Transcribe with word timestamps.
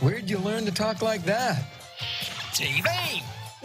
Where'd 0.00 0.30
you 0.30 0.38
learn 0.38 0.64
to 0.64 0.70
talk 0.70 1.02
like 1.02 1.24
that? 1.24 1.60
TV. 2.52 2.86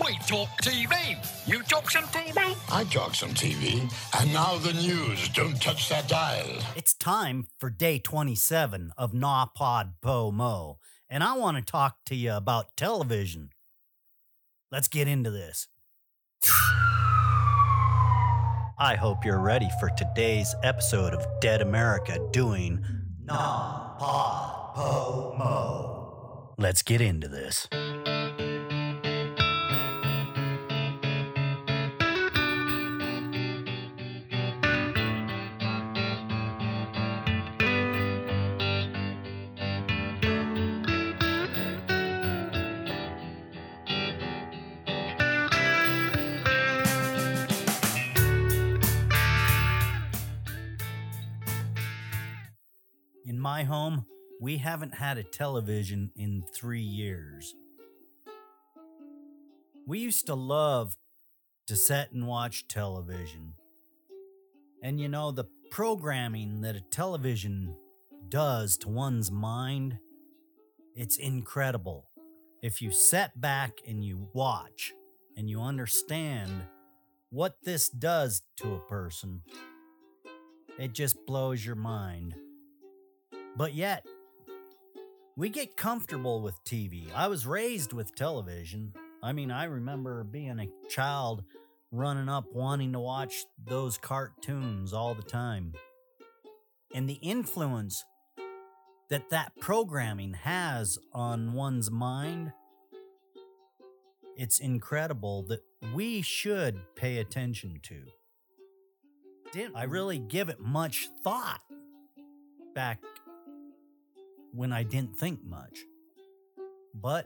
We 0.03 0.17
talk 0.25 0.49
TV. 0.63 1.15
You 1.47 1.61
talk 1.61 1.91
some 1.91 2.05
TV. 2.05 2.57
I 2.71 2.85
talk 2.85 3.13
some 3.13 3.35
TV. 3.35 3.81
And 4.19 4.33
now 4.33 4.57
the 4.57 4.73
news. 4.73 5.29
Don't 5.29 5.61
touch 5.61 5.89
that 5.89 6.07
dial. 6.07 6.47
It's 6.75 6.95
time 6.95 7.45
for 7.59 7.69
day 7.69 7.99
27 7.99 8.93
of 8.97 9.11
NaPodPoMo, 9.11 10.77
and 11.07 11.23
I 11.23 11.37
want 11.37 11.57
to 11.57 11.63
talk 11.63 11.97
to 12.07 12.15
you 12.15 12.33
about 12.33 12.75
television. 12.75 13.51
Let's 14.71 14.87
get 14.87 15.07
into 15.07 15.29
this. 15.29 15.67
I 18.79 18.95
hope 18.95 19.23
you're 19.23 19.39
ready 19.39 19.69
for 19.79 19.89
today's 19.89 20.55
episode 20.63 21.13
of 21.13 21.23
Dead 21.41 21.61
America 21.61 22.17
doing 22.31 22.83
NaPodPoMo. 23.23 26.02
Let's 26.57 26.81
get 26.83 27.01
into 27.01 27.27
this. 27.27 27.67
In 53.25 53.39
my 53.39 53.63
home, 53.63 54.05
we 54.43 54.57
haven't 54.57 54.95
had 54.95 55.17
a 55.17 55.23
television 55.23 56.11
in 56.17 56.43
three 56.53 56.81
years. 56.81 57.55
We 59.87 59.99
used 59.99 60.25
to 60.25 60.35
love 60.35 60.97
to 61.67 61.77
sit 61.77 62.11
and 62.11 62.27
watch 62.27 62.67
television. 62.67 63.53
And 64.83 64.99
you 64.99 65.07
know, 65.07 65.31
the 65.31 65.45
programming 65.71 66.59
that 66.59 66.75
a 66.75 66.81
television 66.81 67.73
does 68.27 68.75
to 68.79 68.89
one's 68.89 69.31
mind, 69.31 69.99
it's 70.93 71.15
incredible. 71.15 72.09
If 72.61 72.81
you 72.81 72.91
sit 72.91 73.39
back 73.39 73.71
and 73.87 74.03
you 74.03 74.27
watch 74.33 74.91
and 75.37 75.49
you 75.49 75.61
understand 75.61 76.51
what 77.29 77.55
this 77.63 77.87
does 77.87 78.41
to 78.57 78.73
a 78.73 78.89
person, 78.89 79.43
it 80.77 80.91
just 80.91 81.15
blows 81.25 81.65
your 81.65 81.77
mind. 81.77 82.35
But 83.55 83.73
yet, 83.73 84.05
we 85.35 85.49
get 85.49 85.75
comfortable 85.75 86.41
with 86.41 86.63
TV. 86.63 87.11
I 87.13 87.27
was 87.27 87.45
raised 87.45 87.93
with 87.93 88.15
television. 88.15 88.93
I 89.21 89.33
mean, 89.33 89.51
I 89.51 89.65
remember 89.65 90.23
being 90.23 90.59
a 90.59 90.89
child 90.89 91.43
running 91.91 92.29
up 92.29 92.45
wanting 92.53 92.93
to 92.93 92.99
watch 92.99 93.45
those 93.63 93.97
cartoons 93.97 94.93
all 94.93 95.15
the 95.15 95.23
time. 95.23 95.73
And 96.93 97.09
the 97.09 97.19
influence 97.21 98.03
that 99.09 99.29
that 99.31 99.53
programming 99.59 100.33
has 100.33 100.99
on 101.13 101.53
one's 101.53 101.89
mind, 101.89 102.51
it's 104.35 104.59
incredible 104.59 105.43
that 105.47 105.61
we 105.93 106.21
should 106.21 106.79
pay 106.95 107.17
attention 107.17 107.79
to. 107.83 108.03
Didn't 109.51 109.75
I 109.75 109.83
really 109.83 110.19
give 110.19 110.49
it 110.49 110.59
much 110.59 111.09
thought 111.23 111.61
back 112.73 113.01
when 114.53 114.71
I 114.71 114.83
didn't 114.83 115.17
think 115.17 115.43
much. 115.43 115.79
But 116.93 117.25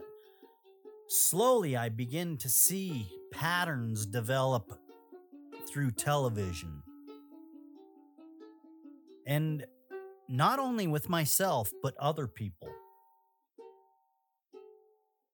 slowly 1.08 1.76
I 1.76 1.90
begin 1.90 2.36
to 2.38 2.48
see 2.48 3.06
patterns 3.30 4.06
develop 4.06 4.78
through 5.70 5.90
television. 5.92 6.82
And 9.26 9.66
not 10.28 10.58
only 10.58 10.86
with 10.86 11.08
myself, 11.08 11.70
but 11.82 11.94
other 11.98 12.26
people. 12.26 12.70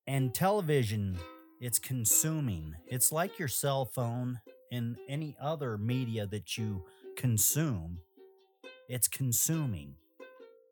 And 0.07 0.35
television, 0.35 1.19
it's 1.61 1.79
consuming. 1.79 2.75
It's 2.87 3.13
like 3.13 3.39
your 3.39 3.49
cell 3.49 3.85
phone 3.85 4.41
and 4.73 4.97
any 5.09 5.37
other 5.41 5.79
media 5.79 6.27
that 6.27 6.59
you 6.59 6.85
consume. 7.17 7.99
It's 8.89 9.09
consuming. 9.09 9.95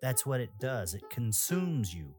That's 0.03 0.27
what 0.27 0.41
it 0.41 0.51
does. 0.59 0.95
It 0.95 1.09
consumes 1.09 1.95
you. 1.95 2.15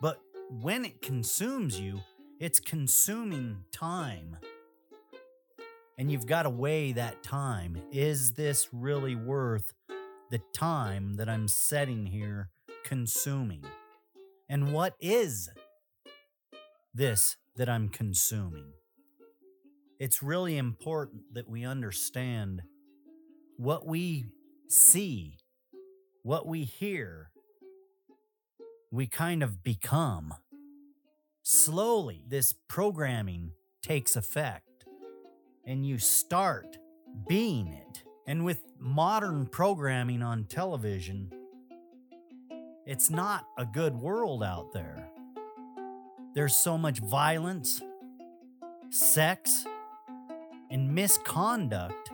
But 0.00 0.18
when 0.50 0.84
it 0.86 1.02
consumes 1.02 1.78
you, 1.78 2.00
it's 2.40 2.58
consuming 2.58 3.64
time. 3.70 4.38
And 5.98 6.10
you've 6.10 6.26
got 6.26 6.44
to 6.44 6.50
weigh 6.50 6.92
that 6.92 7.22
time. 7.22 7.82
Is 7.92 8.32
this 8.32 8.68
really 8.72 9.14
worth 9.14 9.74
the 10.30 10.40
time 10.54 11.16
that 11.16 11.28
I'm 11.28 11.48
setting 11.48 12.06
here 12.06 12.48
consuming? 12.84 13.64
And 14.48 14.72
what 14.72 14.94
is 15.00 15.50
this 16.94 17.36
that 17.56 17.68
I'm 17.68 17.90
consuming? 17.90 18.72
It's 19.98 20.22
really 20.22 20.56
important 20.56 21.34
that 21.34 21.48
we 21.48 21.64
understand 21.64 22.62
what 23.56 23.86
we 23.86 24.28
see 24.68 25.36
what 26.28 26.46
we 26.46 26.62
hear, 26.62 27.30
we 28.92 29.06
kind 29.06 29.42
of 29.42 29.64
become. 29.64 30.34
Slowly, 31.42 32.22
this 32.28 32.52
programming 32.68 33.52
takes 33.80 34.14
effect, 34.14 34.84
and 35.64 35.86
you 35.86 35.96
start 35.96 36.76
being 37.26 37.68
it. 37.68 38.02
And 38.26 38.44
with 38.44 38.60
modern 38.78 39.46
programming 39.46 40.22
on 40.22 40.44
television, 40.44 41.32
it's 42.84 43.08
not 43.08 43.46
a 43.56 43.64
good 43.64 43.96
world 43.96 44.42
out 44.44 44.74
there. 44.74 45.08
There's 46.34 46.54
so 46.54 46.76
much 46.76 46.98
violence, 46.98 47.80
sex, 48.90 49.64
and 50.70 50.94
misconduct 50.94 52.10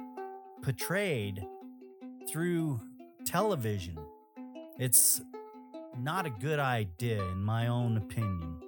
portrayed 0.62 1.44
through 2.28 2.78
television. 3.24 3.98
It's 4.76 5.20
not 5.96 6.26
a 6.26 6.30
good 6.30 6.58
idea, 6.58 7.22
in 7.22 7.44
my 7.44 7.68
own 7.68 7.96
opinion. 7.96 8.60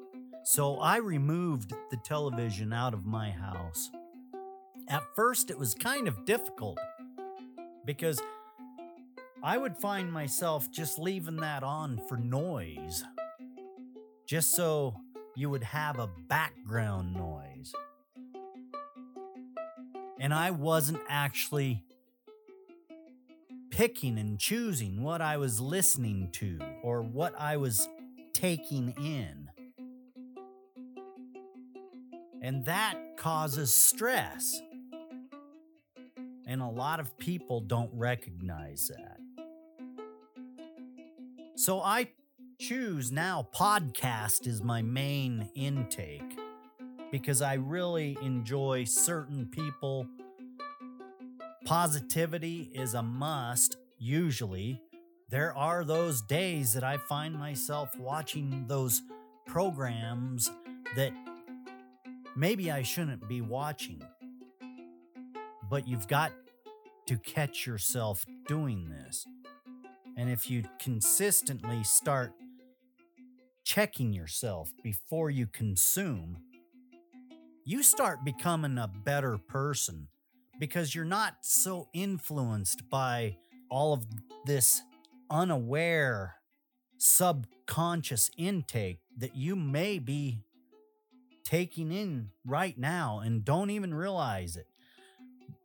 So 0.45 0.79
I 0.79 0.99
removed 0.99 1.73
the 1.91 1.97
television 1.97 2.73
out 2.73 2.95
of 2.95 3.05
my 3.05 3.31
house. 3.31 3.91
At 4.89 5.03
first, 5.17 5.51
it 5.51 5.59
was 5.59 5.75
kind 5.75 6.07
of 6.07 6.25
difficult 6.25 6.79
because 7.85 8.21
I 9.43 9.59
would 9.59 9.77
find 9.77 10.13
myself 10.13 10.71
just 10.71 10.97
leaving 10.97 11.37
that 11.37 11.65
on 11.65 12.01
for 12.09 12.17
noise, 12.17 13.03
just 14.29 14.55
so 14.55 14.95
you 15.35 15.51
would 15.51 15.65
have 15.65 15.99
a 15.99 16.09
background 16.29 17.15
noise. 17.15 17.73
And 20.21 20.33
I 20.33 20.53
wasn't 20.53 21.01
actually 21.09 21.83
picking 23.77 24.19
and 24.19 24.39
choosing 24.39 25.03
what 25.03 25.21
I 25.21 25.37
was 25.37 25.61
listening 25.61 26.31
to 26.33 26.59
or 26.83 27.03
what 27.03 27.35
I 27.39 27.59
was 27.59 27.87
taking 28.33 28.95
in. 28.97 29.51
And 32.41 32.65
that 32.65 32.95
causes 33.19 33.77
stress. 33.77 34.63
And 36.47 36.63
a 36.63 36.69
lot 36.71 37.01
of 37.01 37.19
people 37.19 37.61
don't 37.61 37.91
recognize 37.93 38.91
that. 38.97 39.19
So 41.57 41.83
I 41.83 42.09
choose 42.59 43.13
now 43.13 43.47
podcast 43.55 44.47
is 44.47 44.63
my 44.63 44.81
main 44.81 45.51
intake 45.55 46.39
because 47.13 47.43
I 47.43 47.55
really 47.55 48.17
enjoy 48.23 48.85
certain 48.85 49.45
people 49.45 50.07
Positivity 51.67 52.71
is 52.73 52.95
a 52.95 53.03
must, 53.03 53.77
usually. 53.99 54.81
There 55.31 55.53
are 55.57 55.85
those 55.85 56.23
days 56.23 56.73
that 56.75 56.85
I 56.85 56.97
find 56.97 57.35
myself 57.35 57.91
watching 57.99 58.67
those 58.69 59.03
programs 59.47 60.49
that 60.95 61.13
maybe 62.37 62.71
I 62.71 62.83
shouldn't 62.83 63.29
be 63.29 63.41
watching. 63.41 64.01
But 65.69 65.89
you've 65.89 66.07
got 66.07 66.31
to 67.09 67.19
catch 67.19 67.67
yourself 67.67 68.25
doing 68.47 68.89
this. 68.89 69.27
And 70.17 70.31
if 70.31 70.49
you 70.49 70.63
consistently 70.79 71.83
start 71.83 72.33
checking 73.65 74.13
yourself 74.13 74.71
before 74.85 75.31
you 75.31 75.49
consume, 75.49 76.39
you 77.65 77.83
start 77.83 78.25
becoming 78.25 78.79
a 78.79 78.87
better 78.87 79.37
person 79.37 80.07
because 80.59 80.95
you're 80.95 81.05
not 81.05 81.37
so 81.43 81.89
influenced 81.93 82.89
by 82.89 83.37
all 83.71 83.93
of 83.93 84.07
this 84.45 84.83
unaware 85.31 86.37
subconscious 86.99 88.31
intake 88.37 89.01
that 89.19 89.37
you 89.37 89.57
may 89.57 89.99
be 89.99 90.43
taking 91.45 91.93
in 91.93 92.31
right 92.45 92.79
now 92.79 93.21
and 93.21 93.45
don't 93.45 93.71
even 93.71 93.95
realize 93.95 94.57
it. 94.57 94.67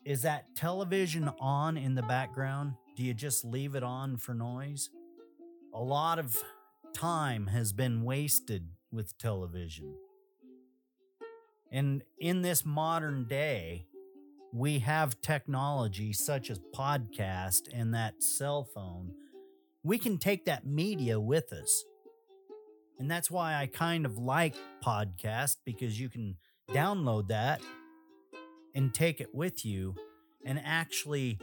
Is 0.06 0.24
that 0.24 0.56
television 0.56 1.32
on 1.40 1.78
in 1.78 1.96
the 1.96 2.02
background? 2.02 2.74
Do 2.96 3.04
you 3.04 3.14
just 3.14 3.46
leave 3.46 3.76
it 3.76 3.84
on 3.84 4.18
for 4.18 4.34
noise? 4.34 4.90
A 5.74 5.82
lot 5.82 6.20
of 6.20 6.36
time 6.94 7.48
has 7.48 7.72
been 7.72 8.04
wasted 8.04 8.68
with 8.92 9.18
television. 9.18 9.96
And 11.72 12.04
in 12.20 12.42
this 12.42 12.66
modern 12.66 13.26
day, 13.26 13.86
we 14.54 14.80
have 14.80 15.22
technology 15.22 16.12
such 16.12 16.50
as 16.50 16.60
podcast 16.76 17.70
and 17.74 17.94
that 17.94 18.22
cell 18.22 18.64
phone. 18.64 19.14
We 19.84 19.98
can 19.98 20.18
take 20.18 20.46
that 20.46 20.66
media 20.66 21.20
with 21.20 21.54
us. 21.54 21.84
And 23.00 23.10
that's 23.10 23.32
why 23.32 23.56
I 23.56 23.66
kind 23.68 24.06
of 24.06 24.18
like 24.18 24.56
podcast 24.84 25.58
because 25.66 26.00
you 26.00 26.10
can 26.10 26.38
download 26.70 27.30
that 27.30 27.62
and 28.76 28.94
take 28.94 29.22
it 29.22 29.34
with 29.34 29.66
you 29.66 29.96
and 30.46 30.62
actually 30.64 31.40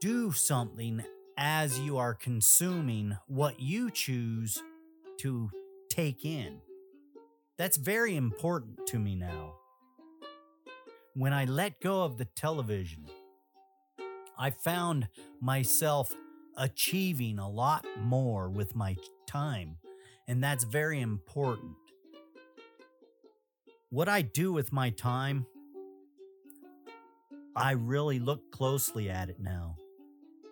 do 0.00 0.32
something 0.32 1.02
as 1.36 1.80
you 1.80 1.98
are 1.98 2.14
consuming 2.14 3.16
what 3.26 3.58
you 3.58 3.90
choose 3.90 4.62
to 5.18 5.50
take 5.88 6.24
in. 6.24 6.60
That's 7.56 7.76
very 7.76 8.14
important 8.14 8.86
to 8.88 8.98
me 8.98 9.14
now. 9.14 9.54
When 11.16 11.32
I 11.32 11.44
let 11.44 11.80
go 11.80 12.02
of 12.02 12.18
the 12.18 12.24
television, 12.24 13.06
I 14.36 14.50
found 14.50 15.06
myself 15.40 16.12
achieving 16.56 17.38
a 17.38 17.48
lot 17.48 17.86
more 18.00 18.48
with 18.48 18.74
my 18.74 18.96
time, 19.24 19.76
and 20.26 20.42
that's 20.42 20.64
very 20.64 21.00
important. 21.00 21.76
What 23.90 24.08
I 24.08 24.22
do 24.22 24.52
with 24.52 24.72
my 24.72 24.90
time, 24.90 25.46
I 27.54 27.72
really 27.72 28.18
look 28.18 28.50
closely 28.50 29.08
at 29.08 29.30
it 29.30 29.38
now. 29.38 29.76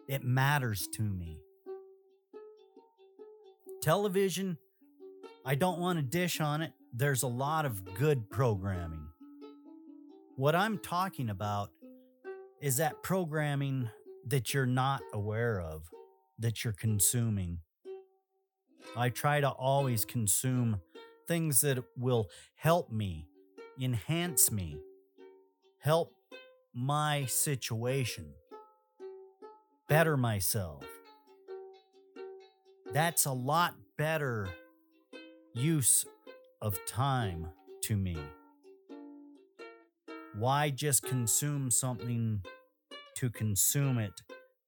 It 0.07 0.23
matters 0.23 0.87
to 0.93 1.03
me. 1.03 1.41
Television, 3.81 4.59
I 5.45 5.57
don't 5.57 5.81
want 5.81 5.99
to 5.99 6.05
dish 6.05 6.41
on 6.41 6.63
it. 6.63 6.73
There's 6.93 7.25
a 7.25 7.29
lot 7.29 7.67
of 7.67 7.97
good 7.97 8.31
programming. 8.31 9.09
What 10.37 10.57
I'm 10.57 10.79
talking 10.79 11.29
about 11.29 11.71
is 12.63 12.79
that 12.79 13.03
programming 13.03 13.91
that 14.27 14.55
you're 14.55 14.65
not 14.65 15.03
aware 15.13 15.61
of, 15.61 15.91
that 16.39 16.65
you're 16.65 16.73
consuming. 16.73 17.59
I 18.97 19.11
try 19.11 19.41
to 19.41 19.51
always 19.51 20.07
consume 20.07 20.81
things 21.29 21.61
that 21.61 21.85
will 21.99 22.31
help 22.57 22.91
me, 22.91 23.27
enhance 23.79 24.51
me, 24.51 24.79
help 25.79 26.15
my 26.73 27.27
situation, 27.27 28.33
better 29.87 30.17
myself. 30.17 30.85
That's 32.93 33.27
a 33.27 33.33
lot 33.33 33.75
better 33.99 34.49
use 35.53 36.07
of 36.63 36.79
time 36.87 37.49
to 37.83 37.97
me. 37.99 38.17
Why 40.35 40.71
just 40.71 41.03
consume 41.03 41.71
something 41.71 42.43
to 43.17 43.31
consume 43.31 43.99
it 43.99 44.23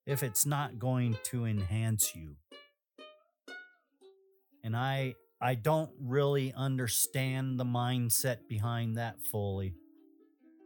if 0.06 0.22
it's 0.22 0.44
not 0.44 0.78
going 0.78 1.16
to 1.25 1.46
enhance 1.46 2.14
you? 2.14 2.37
And 4.62 4.76
I 4.76 5.14
I 5.40 5.55
don't 5.55 5.90
really 6.00 6.52
understand 6.55 7.58
the 7.58 7.64
mindset 7.64 8.49
behind 8.49 8.96
that 8.96 9.20
fully. 9.31 9.75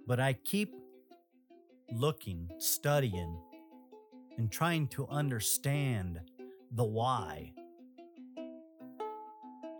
But 0.07 0.21
I 0.21 0.33
keep 0.33 0.75
looking, 1.93 2.49
studying, 2.59 3.41
and 4.37 4.51
trying 4.51 4.89
to 4.89 5.07
understand 5.09 6.21
the 6.73 6.85
why. 6.85 7.53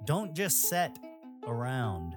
Don't 0.05 0.35
just 0.35 0.69
sit 0.69 0.99
around 1.47 2.17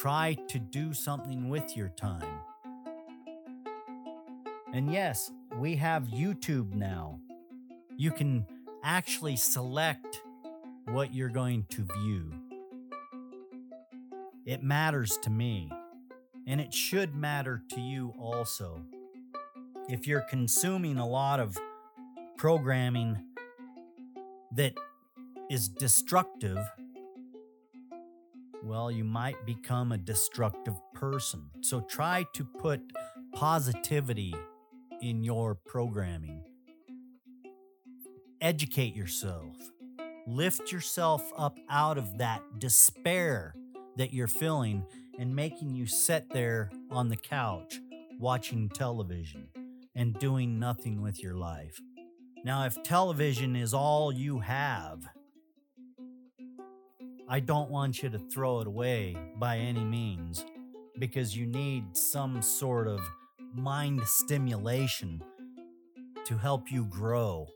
Try 0.00 0.36
to 0.46 0.60
do 0.60 0.94
something 0.94 1.48
with 1.48 1.76
your 1.76 1.88
time. 1.88 2.38
And 4.72 4.92
yes, 4.92 5.32
we 5.56 5.74
have 5.74 6.04
YouTube 6.04 6.72
now. 6.72 7.18
You 7.96 8.12
can 8.12 8.46
actually 8.84 9.34
select 9.34 10.22
what 10.84 11.12
you're 11.12 11.28
going 11.28 11.66
to 11.70 11.84
view. 11.98 12.32
It 14.46 14.62
matters 14.62 15.18
to 15.24 15.30
me, 15.30 15.68
and 16.46 16.60
it 16.60 16.72
should 16.72 17.16
matter 17.16 17.64
to 17.70 17.80
you 17.80 18.14
also. 18.20 18.80
If 19.88 20.06
you're 20.06 20.24
consuming 20.30 20.98
a 20.98 21.08
lot 21.08 21.40
of 21.40 21.58
programming 22.36 23.20
that 24.52 24.74
is 25.50 25.68
destructive 25.68 26.58
well, 28.62 28.90
you 28.90 29.04
might 29.04 29.46
become 29.46 29.92
a 29.92 29.98
destructive 29.98 30.74
person. 30.94 31.50
So 31.62 31.80
try 31.80 32.26
to 32.34 32.44
put 32.44 32.80
positivity 33.32 34.34
in 35.00 35.22
your 35.22 35.54
programming. 35.54 36.42
Educate 38.40 38.94
yourself. 38.94 39.56
Lift 40.26 40.72
yourself 40.72 41.32
up 41.36 41.58
out 41.70 41.98
of 41.98 42.18
that 42.18 42.42
despair 42.58 43.54
that 43.96 44.12
you're 44.12 44.28
feeling 44.28 44.84
and 45.18 45.34
making 45.34 45.74
you 45.74 45.86
sit 45.86 46.30
there 46.30 46.70
on 46.90 47.08
the 47.08 47.16
couch 47.16 47.80
watching 48.18 48.68
television 48.68 49.48
and 49.94 50.18
doing 50.18 50.58
nothing 50.58 51.00
with 51.00 51.22
your 51.22 51.34
life. 51.34 51.80
Now, 52.44 52.64
if 52.66 52.82
television 52.82 53.56
is 53.56 53.74
all 53.74 54.12
you 54.12 54.40
have, 54.40 55.08
I 57.30 57.40
don't 57.40 57.70
want 57.70 58.02
you 58.02 58.08
to 58.08 58.18
throw 58.18 58.60
it 58.60 58.66
away 58.66 59.14
by 59.36 59.58
any 59.58 59.84
means 59.84 60.46
because 60.98 61.36
you 61.36 61.46
need 61.46 61.94
some 61.94 62.40
sort 62.40 62.88
of 62.88 63.00
mind 63.54 64.00
stimulation 64.06 65.22
to 66.24 66.38
help 66.38 66.72
you 66.72 66.86
grow. 66.86 67.46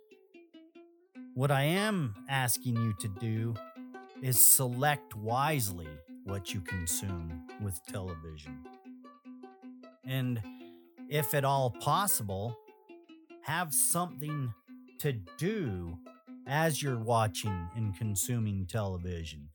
What 1.32 1.50
I 1.50 1.62
am 1.62 2.14
asking 2.28 2.76
you 2.76 2.92
to 3.00 3.08
do 3.08 3.54
is 4.20 4.38
select 4.38 5.16
wisely 5.16 5.88
what 6.24 6.52
you 6.52 6.60
consume 6.60 7.46
with 7.62 7.80
television. 7.86 8.58
And 10.04 10.42
if 11.08 11.32
at 11.32 11.46
all 11.46 11.70
possible, 11.70 12.58
have 13.40 13.72
something 13.72 14.52
to 14.98 15.12
do 15.38 15.96
as 16.46 16.82
you're 16.82 16.98
watching 16.98 17.68
and 17.76 17.96
consuming 17.96 18.66
television. 18.66 19.48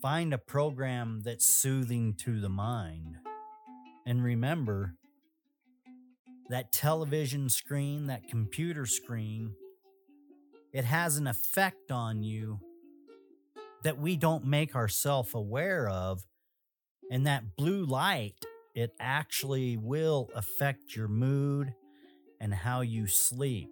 Find 0.00 0.32
a 0.32 0.38
program 0.38 1.20
that's 1.24 1.46
soothing 1.46 2.14
to 2.24 2.40
the 2.40 2.48
mind. 2.48 3.16
And 4.06 4.22
remember 4.24 4.94
that 6.48 6.72
television 6.72 7.48
screen, 7.48 8.06
that 8.08 8.28
computer 8.28 8.84
screen, 8.86 9.54
it 10.72 10.84
has 10.84 11.18
an 11.18 11.26
effect 11.26 11.90
on 11.90 12.22
you 12.22 12.60
that 13.84 13.98
we 13.98 14.16
don't 14.16 14.44
make 14.44 14.74
ourselves 14.74 15.34
aware 15.34 15.88
of. 15.88 16.24
And 17.10 17.26
that 17.26 17.56
blue 17.56 17.84
light, 17.84 18.34
it 18.74 18.92
actually 18.98 19.76
will 19.76 20.30
affect 20.34 20.96
your 20.96 21.08
mood 21.08 21.74
and 22.40 22.54
how 22.54 22.80
you 22.80 23.06
sleep. 23.06 23.68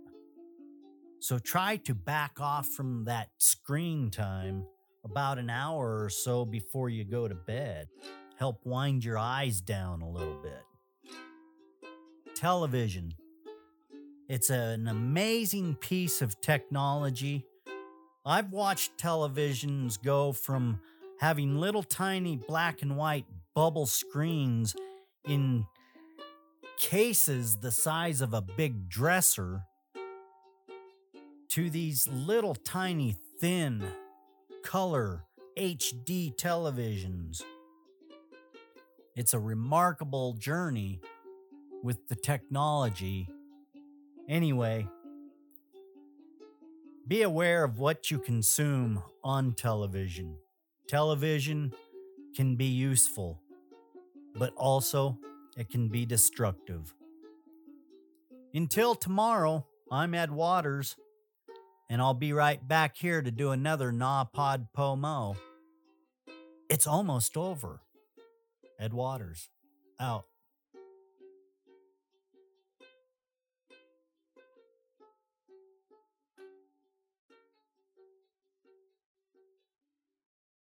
So 1.20 1.38
try 1.38 1.76
to 1.76 1.94
back 1.94 2.40
off 2.40 2.66
from 2.68 3.04
that 3.04 3.28
screen 3.36 4.10
time 4.10 4.64
about 5.04 5.38
an 5.38 5.50
hour 5.50 6.02
or 6.02 6.08
so 6.08 6.46
before 6.46 6.88
you 6.88 7.04
go 7.04 7.28
to 7.28 7.34
bed. 7.34 7.88
Help 8.38 8.64
wind 8.64 9.04
your 9.04 9.18
eyes 9.18 9.60
down 9.60 10.00
a 10.00 10.08
little 10.08 10.38
bit. 10.42 10.62
Television. 12.34 13.12
It's 14.30 14.48
an 14.48 14.88
amazing 14.88 15.74
piece 15.74 16.22
of 16.22 16.40
technology. 16.40 17.44
I've 18.24 18.50
watched 18.50 18.96
televisions 18.96 20.02
go 20.02 20.32
from 20.32 20.80
having 21.18 21.56
little 21.56 21.82
tiny 21.82 22.36
black 22.36 22.80
and 22.80 22.96
white 22.96 23.26
bubble 23.54 23.86
screens 23.86 24.74
in 25.28 25.66
cases 26.78 27.56
the 27.56 27.70
size 27.70 28.22
of 28.22 28.32
a 28.32 28.40
big 28.40 28.88
dresser 28.88 29.64
to 31.50 31.70
these 31.70 32.08
little 32.08 32.54
tiny 32.54 33.16
thin 33.40 33.84
color 34.64 35.24
HD 35.58 36.34
televisions. 36.36 37.42
It's 39.16 39.34
a 39.34 39.38
remarkable 39.40 40.34
journey 40.34 41.00
with 41.82 42.08
the 42.08 42.16
technology. 42.16 43.28
Anyway, 44.28 44.86
Be 47.08 47.22
aware 47.22 47.64
of 47.64 47.78
what 47.80 48.10
you 48.10 48.18
consume 48.20 49.02
on 49.24 49.54
television. 49.54 50.36
Television 50.88 51.72
can 52.36 52.56
be 52.56 52.66
useful, 52.66 53.40
but 54.34 54.54
also 54.56 55.18
it 55.56 55.68
can 55.70 55.88
be 55.88 56.06
destructive. 56.06 56.94
Until 58.54 58.94
tomorrow, 58.94 59.66
I'm 59.90 60.14
Ed 60.14 60.30
Waters, 60.30 60.96
and 61.90 62.00
I'll 62.00 62.14
be 62.14 62.32
right 62.32 62.66
back 62.66 62.96
here 62.96 63.20
to 63.20 63.32
do 63.32 63.50
another 63.50 63.92
NaPodPoMo. 63.92 65.36
It's 66.70 66.86
almost 66.86 67.36
over. 67.36 67.80
Ed 68.78 68.94
Waters, 68.94 69.50
out. 69.98 70.24